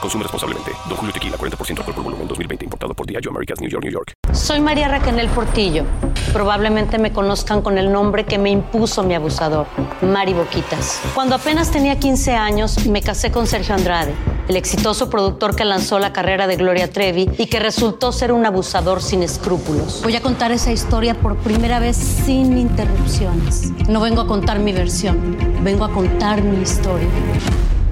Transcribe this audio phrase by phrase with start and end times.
[0.00, 0.72] Consume responsablemente.
[0.88, 2.64] Don Julio Tequila, 40% alcohol por volumen, 2020.
[2.64, 4.12] Importado por Diageo Americas, New York, New York.
[4.32, 5.84] Soy María Raquel Portillo.
[6.32, 9.66] Probablemente me conozcan con el nombre que me impuso mi abusador,
[10.02, 11.00] Mari Boquitas.
[11.14, 14.12] Cuando apenas tenía 15 años, me casé con Sergio Andrade,
[14.48, 18.44] el exitoso productor que lanzó la carrera de Gloria Trevi y que resultó ser un
[18.44, 20.02] abusador sin escrúpulos.
[20.02, 23.70] Voy a contar esa historia por primera vez sin interrupciones.
[23.88, 27.08] No vengo a contar mi versión, vengo a contar mi historia.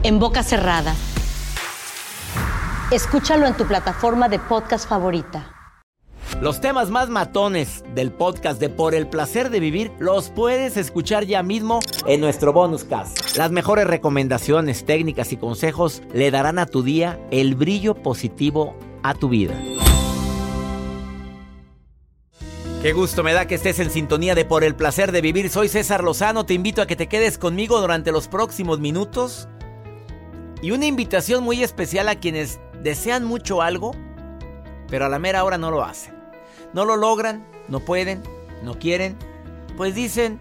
[0.02, 0.94] En boca cerrada.
[2.94, 5.50] Escúchalo en tu plataforma de podcast favorita.
[6.40, 11.24] Los temas más matones del podcast de Por el placer de vivir los puedes escuchar
[11.24, 13.36] ya mismo en nuestro bonus cast.
[13.36, 19.14] Las mejores recomendaciones, técnicas y consejos le darán a tu día el brillo positivo a
[19.14, 19.60] tu vida.
[22.80, 25.50] Qué gusto me da que estés en sintonía de Por el placer de vivir.
[25.50, 29.48] Soy César Lozano, te invito a que te quedes conmigo durante los próximos minutos.
[30.62, 33.92] Y una invitación muy especial a quienes desean mucho algo,
[34.88, 36.14] pero a la mera hora no lo hacen.
[36.72, 38.22] No lo logran, no pueden,
[38.62, 39.16] no quieren.
[39.76, 40.38] Pues dicen,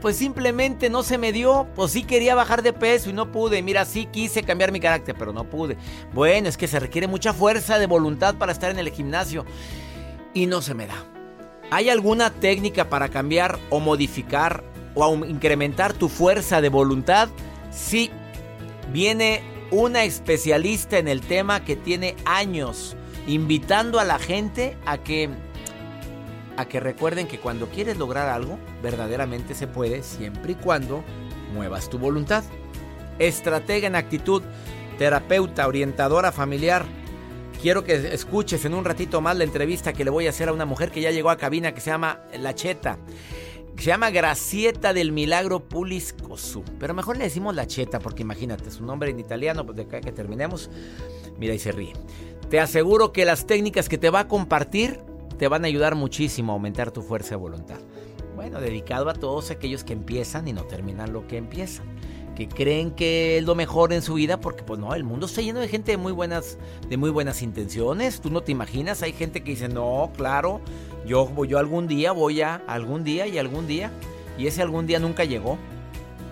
[0.00, 1.66] pues simplemente no se me dio.
[1.74, 3.62] Pues sí quería bajar de peso y no pude.
[3.62, 5.76] Mira, sí quise cambiar mi carácter, pero no pude.
[6.14, 9.44] Bueno, es que se requiere mucha fuerza de voluntad para estar en el gimnasio.
[10.34, 11.04] Y no se me da.
[11.70, 14.62] ¿Hay alguna técnica para cambiar o modificar
[14.94, 17.28] o incrementar tu fuerza de voluntad?
[17.70, 18.10] Sí.
[18.92, 22.94] Viene una especialista en el tema que tiene años
[23.26, 25.30] invitando a la gente a que
[26.58, 31.02] a que recuerden que cuando quieres lograr algo, verdaderamente se puede siempre y cuando
[31.54, 32.44] muevas tu voluntad.
[33.18, 34.42] Estratega en actitud,
[34.98, 36.84] terapeuta, orientadora familiar.
[37.62, 40.52] Quiero que escuches en un ratito más la entrevista que le voy a hacer a
[40.52, 42.98] una mujer que ya llegó a cabina que se llama La Cheta.
[43.82, 46.14] Se llama Gracieta del Milagro Pulis
[46.78, 50.00] Pero mejor le decimos la cheta, porque imagínate, su nombre en italiano, pues de acá
[50.00, 50.70] que terminemos.
[51.36, 51.92] Mira y se ríe.
[52.48, 55.00] Te aseguro que las técnicas que te va a compartir
[55.36, 57.80] te van a ayudar muchísimo a aumentar tu fuerza de voluntad.
[58.36, 61.86] Bueno, dedicado a todos aquellos que empiezan y no terminan lo que empiezan.
[62.36, 65.42] Que creen que es lo mejor en su vida, porque pues no, el mundo está
[65.42, 68.20] lleno de gente de muy buenas, de muy buenas intenciones.
[68.20, 70.60] Tú no te imaginas, hay gente que dice, no, claro,
[71.06, 73.90] yo, yo algún día voy a, algún día y algún día,
[74.38, 75.58] y ese algún día nunca llegó.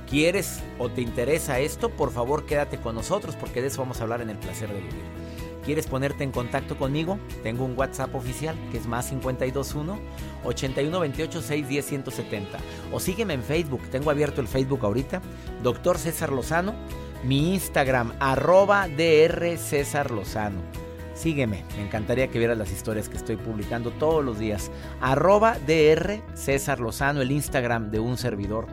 [0.09, 1.89] ¿Quieres o te interesa esto?
[1.89, 4.81] Por favor, quédate con nosotros porque de eso vamos a hablar en el placer de
[4.81, 5.20] vivir.
[5.65, 7.19] ¿Quieres ponerte en contacto conmigo?
[7.43, 9.99] Tengo un WhatsApp oficial que es más 521
[10.45, 12.59] 8128 610 170.
[12.93, 15.21] O sígueme en Facebook, tengo abierto el Facebook ahorita,
[15.63, 16.75] Doctor César Lozano,
[17.25, 20.61] mi Instagram, arroba DR César Lozano.
[21.15, 24.71] Sígueme, me encantaría que vieras las historias que estoy publicando todos los días.
[25.03, 28.67] Arroba DR César Lozano, el Instagram de un servidor.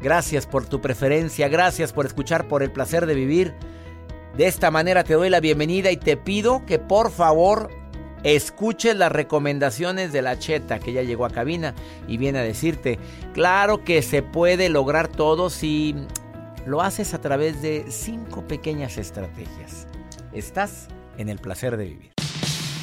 [0.00, 3.54] Gracias por tu preferencia, gracias por escuchar, por el placer de vivir.
[4.36, 7.70] De esta manera te doy la bienvenida y te pido que por favor
[8.22, 11.74] escuches las recomendaciones de la cheta que ya llegó a cabina
[12.06, 12.98] y viene a decirte,
[13.32, 15.94] claro que se puede lograr todo si
[16.66, 19.86] lo haces a través de cinco pequeñas estrategias.
[20.32, 20.88] ¿Estás?
[21.18, 22.12] en el placer de vivir.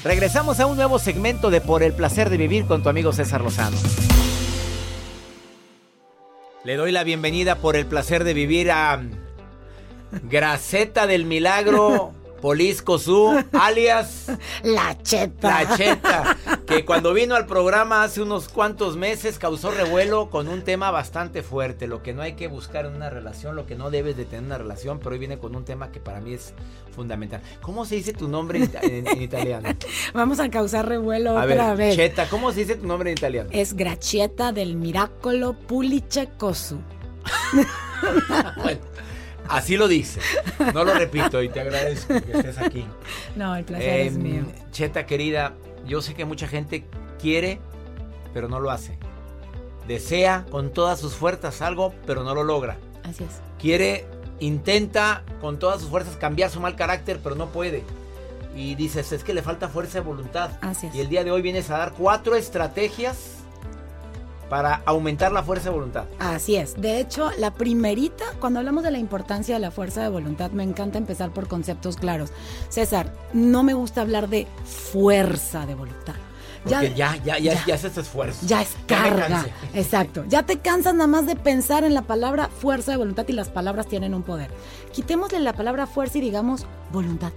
[0.03, 3.41] Regresamos a un nuevo segmento de Por el placer de vivir con tu amigo César
[3.41, 3.77] Lozano.
[6.63, 9.01] Le doy la bienvenida por el placer de vivir a
[10.23, 12.13] Graceta del Milagro
[12.45, 14.31] Polisco Su, alias
[14.61, 15.63] La Cheta.
[15.63, 16.37] La Cheta,
[16.67, 21.41] que cuando vino al programa hace unos cuantos meses causó revuelo con un tema bastante
[21.41, 24.25] fuerte, lo que no hay que buscar en una relación, lo que no debes de
[24.25, 26.53] tener una relación, pero hoy viene con un tema que para mí es
[26.95, 27.41] fundamental.
[27.61, 29.67] ¿Cómo se dice tu nombre en, italiano?
[30.13, 31.95] Vamos a causar revuelo otra vez.
[31.95, 33.49] Cheta, ¿cómo se dice tu nombre en italiano?
[33.53, 36.79] Es Gracieta del Miracolo Pulice Cosu.
[38.61, 38.95] bueno.
[39.49, 40.19] Así lo dice.
[40.73, 42.85] No lo repito y te agradezco que estés aquí.
[43.35, 44.43] No, el placer es em, mío.
[44.71, 45.53] Cheta querida,
[45.85, 46.85] yo sé que mucha gente
[47.19, 47.59] quiere,
[48.33, 48.97] pero no lo hace.
[49.87, 52.77] Desea con todas sus fuerzas algo, pero no lo logra.
[53.03, 53.41] Así es.
[53.59, 54.05] Quiere,
[54.39, 57.83] intenta con todas sus fuerzas cambiar su mal carácter, pero no puede.
[58.55, 60.51] Y dices, es que le falta fuerza de voluntad.
[60.61, 60.95] Así es.
[60.95, 63.44] Y el día de hoy vienes a dar cuatro estrategias
[64.49, 66.05] para aumentar la fuerza de voluntad.
[66.19, 66.79] Así es.
[66.79, 70.63] De hecho, la primerita, cuando hablamos de la importancia de la fuerza de voluntad, me
[70.63, 72.31] encanta empezar por conceptos claros.
[72.69, 76.15] César, no me gusta hablar de fuerza de voluntad.
[76.63, 78.45] Porque ya, ya, ya, ya, es este esfuerzo.
[78.47, 79.45] Ya es carga.
[79.75, 80.25] Exacto.
[80.27, 83.49] Ya te cansas nada más de pensar en la palabra fuerza de voluntad y las
[83.49, 84.49] palabras tienen un poder.
[84.91, 87.31] Quitémosle la palabra fuerza y digamos voluntad.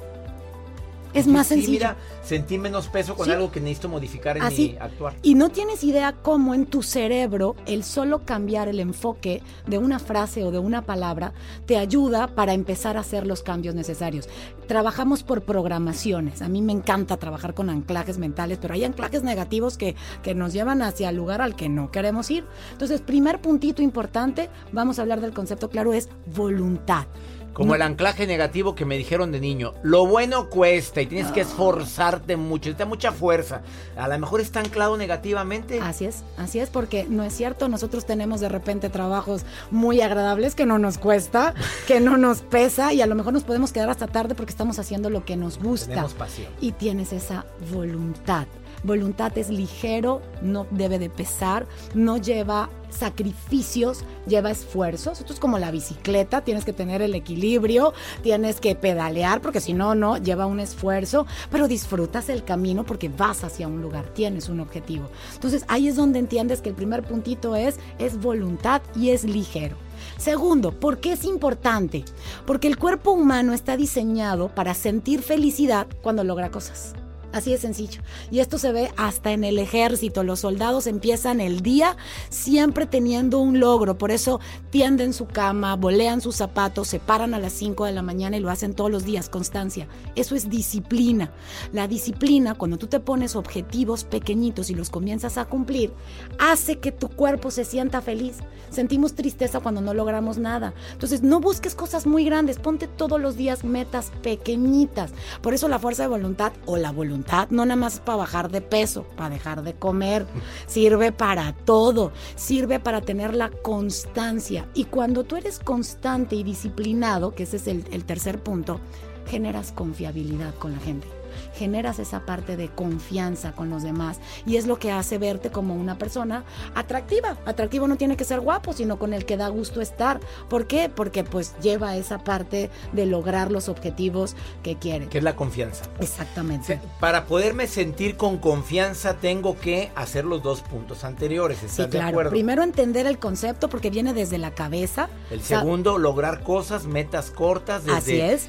[1.15, 1.73] Es más sencillo.
[1.73, 5.15] Mira, sentí menos peso con algo que necesito modificar en mi actuar.
[5.23, 9.99] Y no tienes idea cómo en tu cerebro el solo cambiar el enfoque de una
[9.99, 11.33] frase o de una palabra
[11.67, 14.29] te ayuda para empezar a hacer los cambios necesarios.
[14.67, 16.43] Trabajamos por programaciones.
[16.43, 20.53] A mí me encanta trabajar con anclajes mentales, pero hay anclajes negativos que, que nos
[20.53, 22.45] llevan hacia el lugar al que no queremos ir.
[22.73, 27.07] Entonces, primer puntito importante, vamos a hablar del concepto claro, es voluntad.
[27.53, 29.75] Como el anclaje negativo que me dijeron de niño.
[29.83, 33.63] Lo bueno cuesta y tienes que esforzarte mucho, necesita mucha fuerza.
[33.97, 35.81] A lo mejor está anclado negativamente.
[35.81, 37.69] Así es, así es, porque no es cierto.
[37.69, 41.55] Nosotros tenemos de repente trabajos muy agradables que no nos cuesta,
[41.87, 44.79] que no nos pesa y a lo mejor nos podemos quedar hasta tarde porque estamos
[44.79, 45.89] haciendo lo que nos gusta.
[45.89, 46.53] Tenemos pasión.
[46.61, 48.47] Y tienes esa voluntad.
[48.83, 55.21] Voluntad es ligero, no debe de pesar, no lleva sacrificios, lleva esfuerzos.
[55.21, 57.93] Esto es como la bicicleta, tienes que tener el equilibrio,
[58.23, 63.09] tienes que pedalear, porque si no, no, lleva un esfuerzo, pero disfrutas el camino porque
[63.09, 65.11] vas hacia un lugar, tienes un objetivo.
[65.35, 69.77] Entonces ahí es donde entiendes que el primer puntito es, es voluntad y es ligero.
[70.17, 72.05] Segundo, ¿por qué es importante?
[72.47, 76.95] Porque el cuerpo humano está diseñado para sentir felicidad cuando logra cosas.
[77.31, 78.01] Así de sencillo.
[78.31, 80.25] Y esto se ve hasta en el ejército.
[80.25, 81.97] Los soldados empiezan el día
[82.31, 83.99] siempre teniendo un logro.
[83.99, 84.41] Por eso
[84.71, 88.41] tienden su cama, bolean sus zapatos, se paran a las 5 de la mañana y
[88.41, 89.29] lo hacen todos los días.
[89.29, 89.89] Constancia.
[90.15, 91.31] Eso es disciplina.
[91.73, 95.93] La disciplina, cuando tú te pones objetivos pequeñitos y los comienzas a cumplir,
[96.39, 98.37] hace que tu cuerpo se sienta feliz.
[98.71, 100.73] Sentimos tristeza cuando no logramos nada.
[100.93, 102.59] Entonces, no busques cosas muy grandes.
[102.59, 105.11] Ponte todos los días metas pequeñitas.
[105.43, 107.18] Por eso la fuerza de voluntad o la voluntad
[107.51, 110.27] no nada más para bajar de peso, para dejar de comer,
[110.67, 114.69] sirve para todo, sirve para tener la constancia.
[114.75, 118.81] Y cuando tú eres constante y disciplinado, que ese es el tercer punto,
[119.27, 121.18] generas confiabilidad con la gente
[121.55, 125.75] generas esa parte de confianza con los demás y es lo que hace verte como
[125.75, 126.45] una persona
[126.75, 127.37] atractiva.
[127.47, 130.21] Atractivo no tiene que ser guapo, sino con el que da gusto estar.
[130.49, 130.91] ¿Por qué?
[130.95, 135.09] Porque pues lleva esa parte de lograr los objetivos que quiere.
[135.09, 135.85] Que es la confianza.
[136.01, 136.81] Exactamente.
[137.01, 141.63] para poderme sentir con confianza tengo que hacer los dos puntos anteriores.
[141.63, 142.31] ¿Estás sí, claro.
[142.31, 145.09] Primero entender el concepto porque viene desde la cabeza.
[145.31, 147.85] El segundo, lograr cosas, metas cortas.
[147.85, 148.49] Desde Así es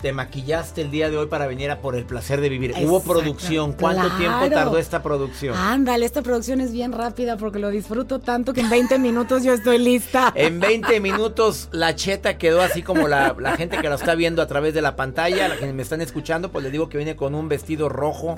[0.00, 2.74] te maquillaste el día de hoy para venir a por el placer de vivir.
[2.82, 3.72] Hubo producción.
[3.72, 5.56] ¿Cuánto tiempo tardó esta producción?
[5.56, 9.52] Ándale, esta producción es bien rápida porque lo disfruto tanto que en 20 minutos yo
[9.52, 10.32] estoy lista.
[10.34, 14.46] En 20 minutos la cheta quedó así como la, gente que lo está viendo a
[14.46, 17.34] través de la pantalla, la que me están escuchando, pues les digo que viene con
[17.34, 18.36] un vestido rojo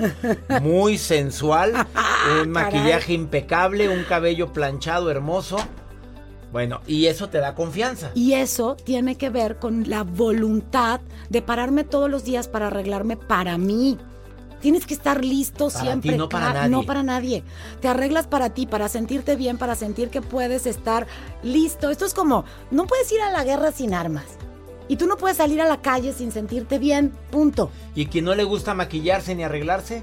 [0.61, 1.87] muy sensual,
[2.43, 5.59] un maquillaje impecable, un cabello planchado hermoso.
[6.53, 8.11] Bueno, y eso te da confianza.
[8.15, 13.17] Y eso tiene que ver con la voluntad de pararme todos los días para arreglarme
[13.17, 13.99] para mí.
[14.61, 16.17] Tienes que estar listo siempre.
[16.17, 16.69] no para nadie.
[16.69, 17.45] No para nadie.
[17.81, 21.07] Te arreglas para ti, para sentirte bien, para sentir que puedes estar
[21.43, 21.89] listo.
[21.89, 24.27] Esto es como, no puedes ir a la guerra sin armas.
[24.87, 27.71] Y tú no puedes salir a la calle sin sentirte bien, punto.
[27.95, 30.03] ¿Y quien no le gusta maquillarse ni arreglarse?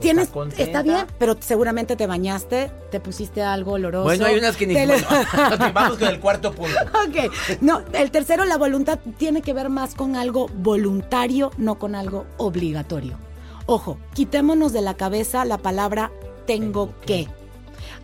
[0.00, 4.04] Tienes, está, bien, pero seguramente te bañaste, te pusiste algo oloroso.
[4.04, 4.74] Bueno, hay unas que ni...
[5.74, 6.76] vamos con el cuarto punto.
[7.04, 11.94] Ok, no, el tercero, la voluntad tiene que ver más con algo voluntario, no con
[11.94, 13.18] algo obligatorio.
[13.66, 16.10] Ojo, quitémonos de la cabeza la palabra
[16.46, 17.28] tengo que.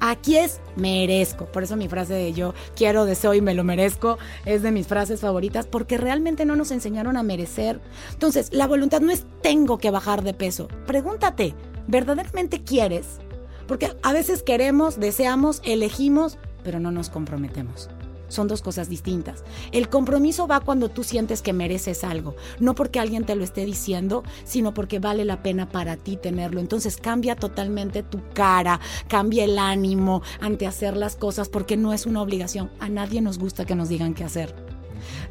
[0.01, 1.47] Aquí es merezco.
[1.47, 4.87] Por eso mi frase de yo quiero, deseo y me lo merezco es de mis
[4.87, 7.81] frases favoritas porque realmente no nos enseñaron a merecer.
[8.13, 10.69] Entonces, la voluntad no es tengo que bajar de peso.
[10.87, 11.55] Pregúntate,
[11.87, 13.19] ¿verdaderamente quieres?
[13.67, 17.89] Porque a veces queremos, deseamos, elegimos, pero no nos comprometemos.
[18.29, 19.45] Son dos cosas distintas.
[19.71, 23.65] El compromiso va cuando tú sientes que mereces algo, no porque alguien te lo esté
[23.65, 26.61] diciendo, sino porque vale la pena para ti tenerlo.
[26.61, 32.07] Entonces cambia totalmente tu cara, cambia el ánimo ante hacer las cosas porque no es
[32.07, 32.71] una obligación.
[32.81, 34.64] A nadie nos gusta que nos digan qué hacer.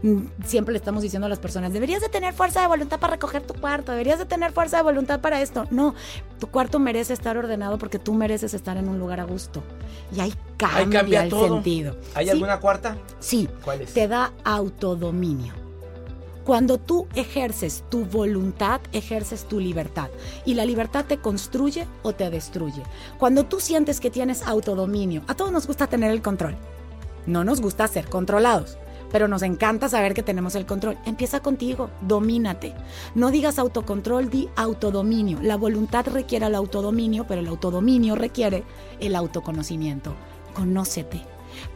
[0.02, 3.14] Mm, Siempre le estamos diciendo a las personas, deberías de tener fuerza de voluntad para
[3.14, 5.66] recoger tu cuarto, deberías de tener fuerza de voluntad para esto.
[5.72, 5.96] No,
[6.40, 9.64] tu cuarto merece estar ordenado porque tú mereces estar en un lugar a gusto.
[10.16, 11.48] Y ahí cambia, Ahí cambia el todo.
[11.56, 11.98] sentido.
[12.16, 12.98] ¿Hay Sí, alguna cuarta?
[13.20, 13.94] Sí, ¿Cuál es?
[13.94, 15.54] te da autodominio.
[16.44, 20.10] Cuando tú ejerces tu voluntad, ejerces tu libertad.
[20.46, 22.84] Y la libertad te construye o te destruye.
[23.18, 26.58] Cuando tú sientes que tienes autodominio, a todos nos gusta tener el control.
[27.26, 28.78] No nos gusta ser controlados,
[29.14, 30.98] pero nos encanta saber que tenemos el control.
[31.06, 32.74] Empieza contigo, domínate.
[33.14, 35.38] No digas autocontrol, di autodominio.
[35.40, 38.64] La voluntad requiere el autodominio, pero el autodominio requiere
[39.00, 40.16] el autoconocimiento.
[40.56, 41.22] Conócete.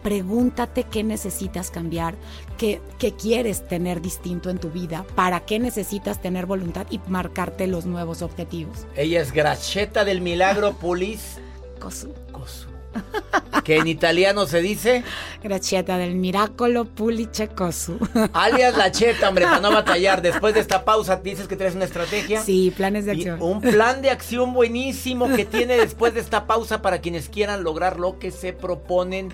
[0.01, 2.15] Pregúntate qué necesitas cambiar,
[2.57, 7.67] qué, qué quieres tener distinto en tu vida, para qué necesitas tener voluntad y marcarte
[7.67, 8.87] los nuevos objetivos.
[8.95, 11.37] Ella es Gracheta del Milagro Pulis
[11.79, 12.11] Cosu.
[12.31, 12.76] Cosu.
[13.63, 15.03] Que en italiano se dice
[15.43, 17.97] Gracieta del Miracolo Pulice Cosu.
[18.33, 20.21] alias la cheta, hombre, para no batallar.
[20.21, 22.41] Después de esta pausa, dices que traes una estrategia.
[22.41, 23.41] Sí, planes de Y acción.
[23.41, 27.99] un plan de acción buenísimo que tiene después de esta pausa para quienes quieran lograr
[27.99, 29.33] lo que se proponen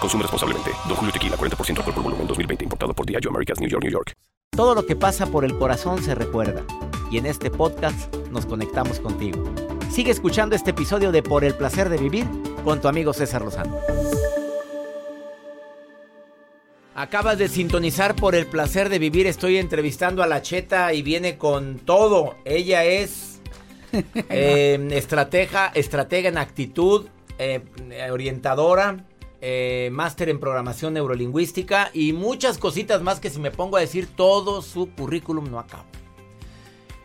[0.00, 0.70] Consume responsablemente.
[0.88, 2.64] Don Julio Tequila, 40% alcohol por volumen, 2020.
[2.64, 4.12] Importado por Diageo Americas, New York, New York.
[4.56, 6.64] Todo lo que pasa por el corazón se recuerda.
[7.10, 9.44] Y en este podcast nos conectamos contigo.
[9.90, 12.26] Sigue escuchando este episodio de Por el placer de vivir
[12.64, 13.78] con tu amigo César Lozano.
[16.94, 19.26] Acabas de sintonizar por el placer de vivir.
[19.26, 22.36] Estoy entrevistando a la Cheta y viene con todo.
[22.44, 23.40] Ella es
[24.28, 27.06] eh, estratega, estratega en actitud,
[27.38, 27.62] eh,
[28.12, 29.04] orientadora,
[29.42, 34.06] eh, máster en programación neurolingüística y muchas cositas más que si me pongo a decir
[34.06, 35.84] todo su currículum no acabo.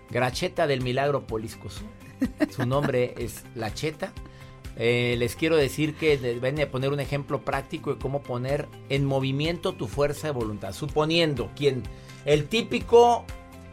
[0.09, 1.81] Gracheta del Milagro Poliscos.
[2.49, 4.11] Su nombre es La Cheta.
[4.77, 9.05] Eh, les quiero decir que deben de poner un ejemplo práctico de cómo poner en
[9.05, 10.73] movimiento tu fuerza de voluntad.
[10.73, 11.83] Suponiendo quien
[12.25, 13.25] el típico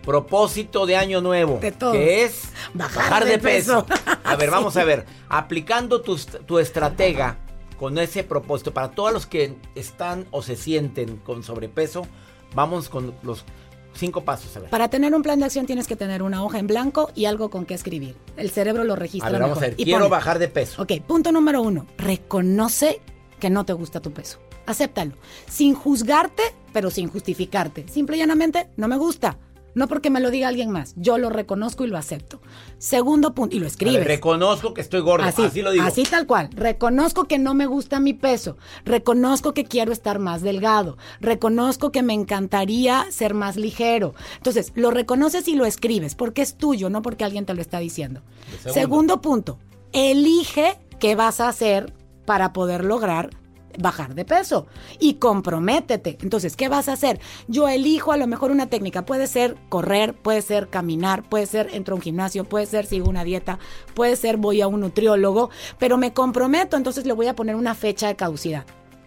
[0.05, 3.87] propósito de año nuevo, De que es Bajar de peso.
[4.25, 5.07] A ver, vamos a ver.
[5.29, 7.39] Aplicando tu, tu estratega
[7.83, 12.07] con ese propósito para todos los que están o se sienten con sobrepeso,
[12.55, 13.45] vamos con los
[13.93, 14.57] cinco pasos.
[14.57, 14.71] A ver.
[14.71, 17.51] Para tener un plan de acción tienes que tener una hoja en blanco y algo
[17.51, 18.15] con qué escribir.
[18.37, 19.65] El cerebro lo registra A ver, vamos mejor.
[19.65, 19.81] a ver.
[19.81, 20.81] Y Quiero pone, bajar de peso.
[20.81, 21.89] Ok, punto número uno.
[21.99, 23.01] Reconoce
[23.41, 24.39] que no te gusta tu peso.
[24.65, 25.15] Acéptalo.
[25.51, 27.89] Sin juzgarte, pero sin justificarte.
[27.89, 29.39] Simple y llanamente, no me gusta.
[29.75, 30.95] No porque me lo diga alguien más.
[30.97, 32.41] Yo lo reconozco y lo acepto.
[32.79, 34.07] Segundo punto, y lo ver, escribes.
[34.07, 35.25] reconozco que estoy gordo.
[35.25, 35.85] Así, lo digo.
[35.85, 36.51] Así tal cual.
[36.55, 38.57] Reconozco que no me gusta mi peso.
[38.85, 40.99] Reconozco que quiero estar más delgado.
[41.21, 44.15] Reconozco que me encantaría ser más ligero.
[44.37, 47.79] Entonces, lo reconoces y lo escribes porque es tuyo, no porque alguien te lo está
[47.79, 48.23] diciendo.
[48.63, 48.73] segundo.
[48.75, 49.59] Segundo punto.
[49.93, 51.93] Elige qué vas a hacer
[52.25, 53.31] para poder lograr
[53.79, 54.67] bajar de peso
[54.99, 56.19] y comprométete.
[56.23, 57.21] Entonces, ¿qué vas a hacer?
[57.49, 59.05] Yo elijo a lo mejor una técnica.
[59.05, 63.09] Puede ser correr, puede ser caminar, puede ser entro a un gimnasio, puede ser sigo
[63.09, 63.59] una dieta,
[63.95, 67.75] puede ser voy a un nutriólogo, pero me comprometo, entonces le voy a poner una
[67.75, 68.65] fecha de caducidad.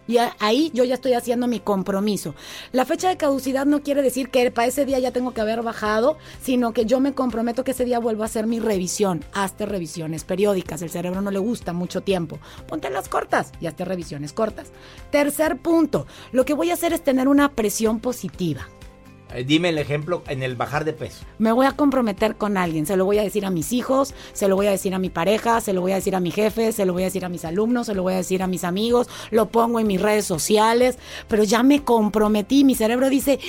[0.08, 2.34] Y ahí yo ya estoy haciendo mi compromiso.
[2.72, 5.62] La fecha de caducidad no quiere decir que para ese día ya tengo que haber
[5.62, 9.24] bajado, sino que yo me comprometo que ese día vuelvo a hacer mi revisión.
[9.32, 10.82] Hazte revisiones periódicas.
[10.82, 12.38] El cerebro no le gusta mucho tiempo.
[12.68, 14.68] Ponte las cortas y hazte revisiones cortas.
[15.10, 16.06] Tercer punto.
[16.32, 18.68] Lo que voy a hacer es tener una presión positiva.
[19.34, 21.24] Eh, dime el ejemplo en el bajar de peso.
[21.38, 24.48] Me voy a comprometer con alguien, se lo voy a decir a mis hijos, se
[24.48, 26.72] lo voy a decir a mi pareja, se lo voy a decir a mi jefe,
[26.72, 28.64] se lo voy a decir a mis alumnos, se lo voy a decir a mis
[28.64, 33.40] amigos, lo pongo en mis redes sociales, pero ya me comprometí, mi cerebro dice,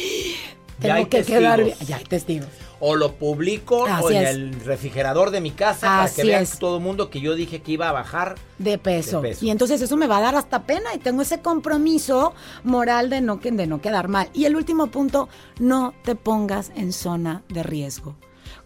[0.79, 1.69] tengo que quedar bien.
[1.69, 1.87] testigos.
[1.87, 2.66] Ya hay testigos.
[2.79, 4.29] O lo publico o en es.
[4.29, 6.59] el refrigerador de mi casa Así para que vean es.
[6.59, 8.35] todo el mundo que yo dije que iba a bajar.
[8.57, 9.21] de peso.
[9.21, 9.45] De peso.
[9.45, 13.21] Y entonces eso me va a dar hasta pena y tengo ese compromiso moral de
[13.21, 14.29] no, de no quedar mal.
[14.33, 15.29] Y el último punto,
[15.59, 18.15] no te pongas en zona de riesgo.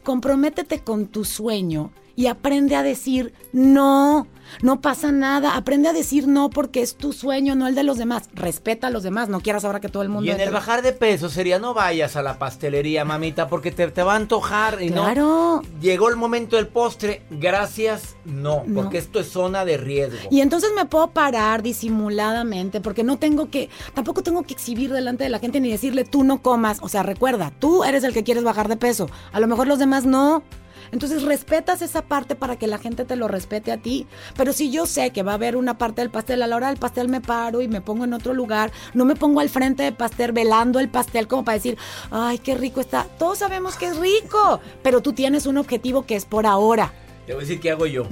[0.04, 4.28] Comprométete con tu sueño y aprende a decir no.
[4.62, 5.56] No pasa nada.
[5.56, 8.30] Aprende a decir no porque es tu sueño, no el de los demás.
[8.34, 9.30] Respeta a los demás.
[9.30, 10.28] No quieras ahora que todo el mundo.
[10.30, 13.88] Y en el bajar de peso sería no vayas a la pastelería, mamita, porque te,
[13.92, 15.62] te va a antojar y Claro.
[15.64, 15.80] no.
[15.80, 18.82] Llegó el momento del postre, gracias, no, No.
[18.82, 20.18] porque esto es zona de riesgo.
[20.30, 25.24] Y entonces me puedo parar disimuladamente porque no tengo que, tampoco tengo que exhibir delante
[25.24, 26.80] de la gente ni decirle tú no comas.
[26.82, 29.10] O sea, recuerda, tú eres el que quieres bajar de peso.
[29.32, 30.44] A lo mejor los demás no.
[30.92, 34.08] Entonces respetas esa parte para que la gente te lo respete a ti.
[34.36, 36.68] Pero si yo sé que va a haber una parte del pastel, a la hora
[36.68, 39.84] del pastel me paro y me pongo en otro lugar, no me pongo al frente
[39.84, 41.78] del pastel velando el pastel como para decir,
[42.12, 43.06] ay, qué rico está.
[43.18, 46.92] Todos sabemos que es rico, pero tú tienes un objetivo que es por ahora.
[47.26, 48.06] Te voy a decir qué hago yo.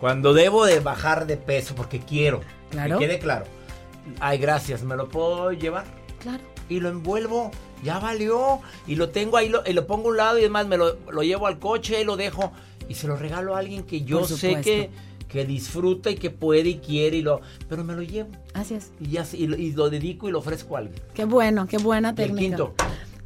[0.00, 2.40] Cuando debo de bajar de peso, porque quiero,
[2.70, 2.98] Claro.
[2.98, 3.44] que quede claro.
[4.20, 5.84] Ay, gracias, ¿me lo puedo llevar?
[6.20, 6.42] Claro.
[6.68, 7.50] y lo envuelvo.
[7.82, 8.60] Ya valió.
[8.86, 10.96] Y lo tengo ahí lo- y lo pongo a un lado y además me lo,
[11.10, 12.52] lo llevo al coche y lo dejo.
[12.88, 14.90] Y se lo regalo a alguien que yo sé que,
[15.28, 17.18] que disfruta y que puede y quiere.
[17.18, 18.30] Y lo, pero me lo llevo.
[18.52, 18.90] Así es.
[19.00, 21.00] Y, ya, y, lo- y lo dedico y lo ofrezco a alguien.
[21.14, 22.40] Qué bueno, qué buena Y el técnica.
[22.56, 22.74] quinto.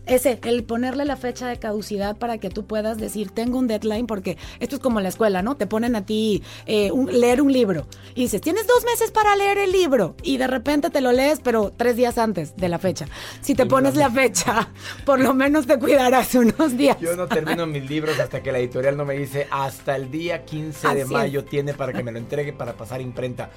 [0.06, 4.06] Ese, el ponerle la fecha de caducidad para que tú puedas decir, tengo un deadline,
[4.06, 5.56] porque esto es como la escuela, ¿no?
[5.56, 9.34] Te ponen a ti eh, un- leer un libro y dices, tienes dos meses para
[9.36, 12.78] leer el libro y de repente te lo lees, pero tres días antes de la
[12.78, 13.06] fecha.
[13.40, 14.68] Si te pones la fecha,
[15.06, 16.98] por lo menos te cuidarás unos días.
[17.00, 20.44] Yo no termino mis libros hasta que la editorial no me dice hasta el día
[20.44, 21.46] 15 de mayo es.
[21.46, 23.50] tiene para que me lo entregue para pasar imprenta.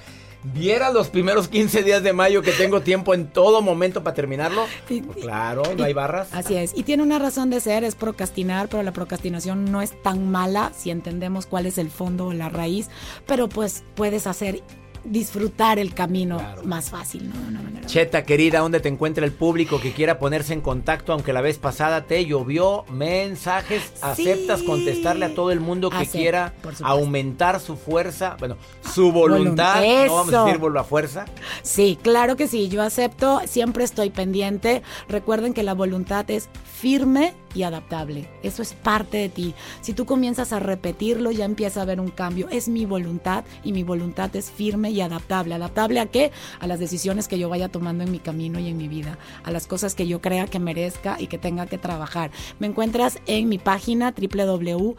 [0.54, 4.66] Viera los primeros 15 días de mayo que tengo tiempo en todo momento para terminarlo.
[4.88, 6.28] Y- Pues claro, no hay barras.
[6.32, 6.72] Así es.
[6.76, 10.72] Y tiene una razón de ser, es procrastinar, pero la procrastinación no es tan mala
[10.76, 12.88] si entendemos cuál es el fondo o la raíz,
[13.26, 14.62] pero pues puedes hacer
[15.04, 16.62] disfrutar el camino Claro.
[16.64, 17.40] más fácil, ¿no?
[17.40, 17.86] De una manera.
[17.86, 21.12] Cheta, querida, ¿dónde te encuentra el público que quiera ponerse en contacto?
[21.12, 24.00] Aunque la vez pasada te llovió mensajes, Sí.
[24.02, 28.36] ¿aceptas contestarle a todo el mundo que Acepto, quiera aumentar su fuerza?
[28.38, 28.56] Bueno,
[28.94, 31.24] su voluntad, Volun- no vamos a decir la fuerza.
[31.62, 34.82] Sí, claro que sí, yo acepto, siempre estoy pendiente.
[35.08, 38.28] Recuerden que la voluntad es firme y adaptable.
[38.42, 39.54] Eso es parte de ti.
[39.80, 42.48] Si tú comienzas a repetirlo, ya empieza a haber un cambio.
[42.50, 45.54] Es mi voluntad y mi voluntad es firme y adaptable.
[45.54, 46.32] ¿Adaptable a qué?
[46.60, 49.50] A las decisiones que yo vaya tomando en mi camino y en mi vida, a
[49.50, 52.30] las cosas que yo crea que merezca y que tenga que trabajar.
[52.58, 54.98] Me encuentras en mi página www.cheta.tv,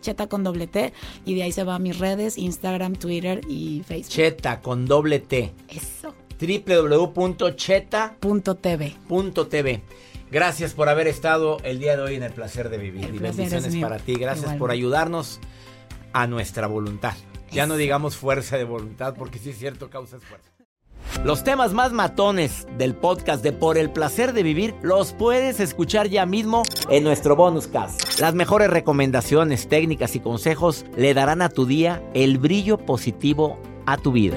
[0.00, 0.92] cheta con doble T,
[1.24, 4.10] y de ahí se va a mis redes, Instagram, Twitter y Facebook.
[4.10, 5.52] Cheta con doble T.
[5.68, 6.14] Eso.
[6.40, 7.54] www.cheta.tv.
[9.50, 9.82] TV.
[10.30, 13.04] Gracias por haber estado el día de hoy en el placer de vivir.
[13.04, 14.14] El y bendiciones para ti.
[14.14, 15.40] Gracias por ayudarnos
[16.12, 17.14] a nuestra voluntad.
[17.50, 20.50] Ya no digamos fuerza de voluntad porque sí es cierto, causa esfuerzo.
[21.24, 26.08] Los temas más matones del podcast de Por el placer de vivir los puedes escuchar
[26.08, 28.18] ya mismo en nuestro bonus cast.
[28.18, 33.96] Las mejores recomendaciones, técnicas y consejos le darán a tu día el brillo positivo a
[33.96, 34.36] tu vida.